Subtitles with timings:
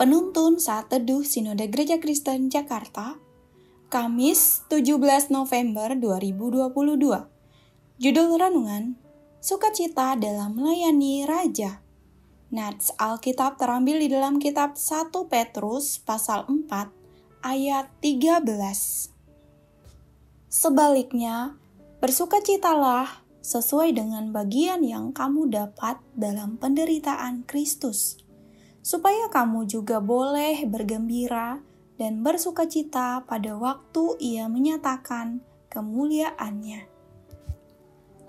[0.00, 3.20] Penuntun saat teduh Sinode Gereja Kristen Jakarta,
[3.92, 4.96] Kamis 17
[5.28, 7.28] November 2022.
[8.00, 8.96] Judul renungan,
[9.44, 11.84] Sukacita dalam melayani Raja.
[12.48, 18.40] Nats Alkitab terambil di dalam kitab 1 Petrus pasal 4 ayat 13.
[20.48, 21.60] Sebaliknya,
[22.00, 28.29] bersukacitalah sesuai dengan bagian yang kamu dapat dalam penderitaan Kristus
[28.80, 31.60] supaya kamu juga boleh bergembira
[32.00, 36.88] dan bersukacita pada waktu ia menyatakan kemuliaannya.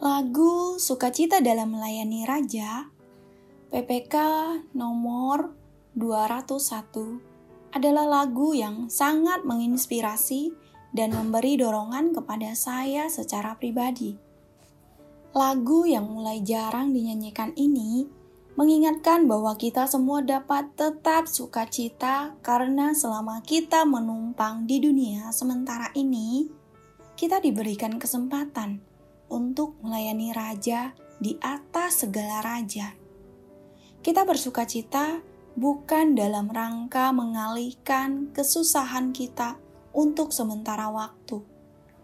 [0.00, 2.88] Lagu Sukacita dalam Melayani Raja
[3.70, 4.16] PPK
[4.74, 5.54] nomor
[5.94, 10.50] 201 adalah lagu yang sangat menginspirasi
[10.90, 14.18] dan memberi dorongan kepada saya secara pribadi.
[15.30, 18.10] Lagu yang mulai jarang dinyanyikan ini
[18.60, 26.44] mengingatkan bahwa kita semua dapat tetap sukacita karena selama kita menumpang di dunia sementara ini,
[27.16, 28.84] kita diberikan kesempatan
[29.32, 32.92] untuk melayani raja di atas segala raja.
[34.04, 35.24] Kita bersukacita
[35.56, 39.56] bukan dalam rangka mengalihkan kesusahan kita
[39.96, 41.40] untuk sementara waktu,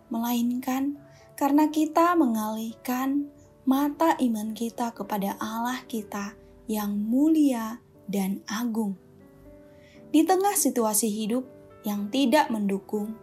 [0.09, 0.97] melainkan
[1.37, 3.29] karena kita mengalihkan
[3.69, 8.99] mata iman kita kepada Allah kita yang mulia dan agung.
[10.11, 11.47] Di tengah situasi hidup
[11.83, 13.19] yang tidak mendukung,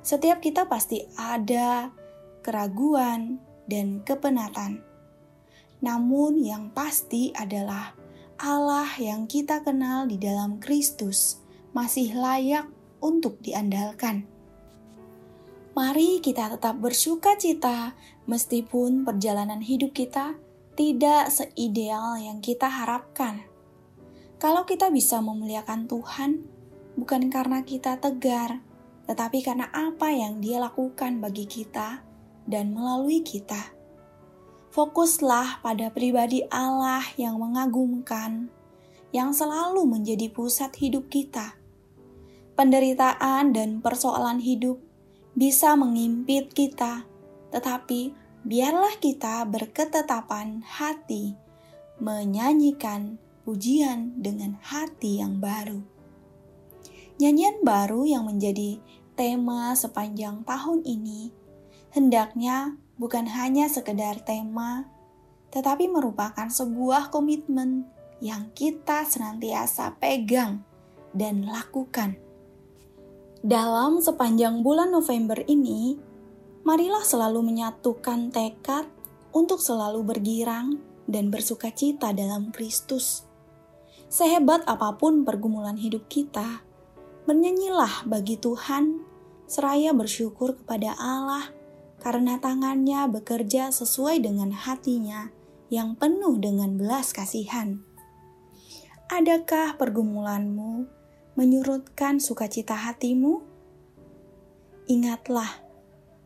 [0.00, 1.92] setiap kita pasti ada
[2.40, 4.80] keraguan dan kepenatan.
[5.84, 7.92] Namun, yang pasti adalah
[8.40, 11.42] Allah yang kita kenal di dalam Kristus
[11.76, 12.66] masih layak
[12.98, 14.26] untuk diandalkan.
[15.78, 17.94] Mari kita tetap bersuka cita,
[18.26, 20.34] meskipun perjalanan hidup kita
[20.78, 23.42] tidak seideal yang kita harapkan.
[24.38, 26.46] Kalau kita bisa memuliakan Tuhan,
[26.94, 28.62] bukan karena kita tegar,
[29.10, 32.06] tetapi karena apa yang Dia lakukan bagi kita
[32.46, 33.74] dan melalui kita.
[34.70, 38.46] Fokuslah pada pribadi Allah yang mengagumkan,
[39.10, 41.58] yang selalu menjadi pusat hidup kita.
[42.54, 44.78] Penderitaan dan persoalan hidup
[45.34, 47.02] bisa mengimpit kita,
[47.50, 51.34] tetapi biarlah kita berketetapan hati,
[51.98, 55.80] menyanyikan pujian dengan hati yang baru.
[57.18, 58.78] Nyanyian baru yang menjadi
[59.18, 61.34] tema sepanjang tahun ini
[61.92, 64.86] hendaknya bukan hanya sekedar tema,
[65.50, 67.88] tetapi merupakan sebuah komitmen
[68.22, 70.62] yang kita senantiasa pegang
[71.14, 72.18] dan lakukan.
[73.38, 75.96] Dalam sepanjang bulan November ini,
[76.68, 78.84] marilah selalu menyatukan tekad
[79.32, 80.76] untuk selalu bergirang
[81.08, 83.24] dan bersuka cita dalam Kristus.
[84.12, 86.60] Sehebat apa pun pergumulan hidup kita,
[87.24, 89.00] bernyanyilah bagi Tuhan,
[89.48, 91.48] seraya bersyukur kepada Allah
[92.04, 95.32] karena tangannya bekerja sesuai dengan hatinya
[95.72, 97.80] yang penuh dengan belas kasihan.
[99.08, 100.84] Adakah pergumulanmu
[101.32, 103.40] menyurutkan sukacita hatimu?
[104.84, 105.67] Ingatlah,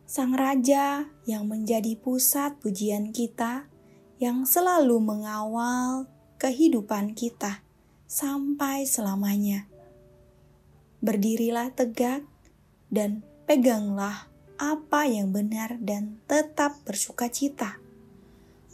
[0.03, 3.71] Sang Raja yang menjadi pusat pujian kita,
[4.19, 7.63] yang selalu mengawal kehidupan kita
[8.03, 9.71] sampai selamanya.
[10.99, 12.27] Berdirilah tegak
[12.91, 14.27] dan peganglah
[14.59, 17.79] apa yang benar dan tetap bersuka cita.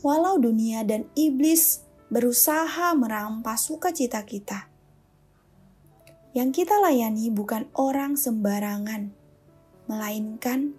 [0.01, 4.65] Walau dunia dan iblis berusaha merampas sukacita kita.
[6.33, 9.13] Yang kita layani bukan orang sembarangan,
[9.89, 10.77] melainkan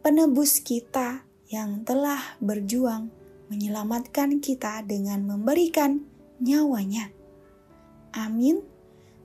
[0.00, 3.12] penebus kita yang telah berjuang
[3.50, 6.06] menyelamatkan kita dengan memberikan
[6.38, 7.10] nyawanya.
[8.14, 8.62] Amin.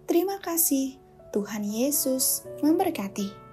[0.10, 0.98] Terima kasih.
[1.32, 3.45] Tuhan Yesus memberkati.